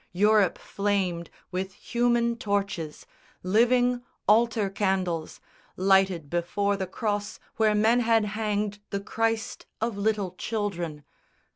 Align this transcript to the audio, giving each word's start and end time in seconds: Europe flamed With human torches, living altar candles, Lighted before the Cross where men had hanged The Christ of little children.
Europe 0.13 0.57
flamed 0.57 1.29
With 1.51 1.73
human 1.73 2.35
torches, 2.35 3.05
living 3.43 4.01
altar 4.27 4.67
candles, 4.71 5.39
Lighted 5.77 6.27
before 6.27 6.75
the 6.75 6.87
Cross 6.87 7.39
where 7.57 7.75
men 7.75 7.99
had 7.99 8.25
hanged 8.25 8.79
The 8.89 8.99
Christ 8.99 9.67
of 9.79 9.99
little 9.99 10.31
children. 10.39 11.03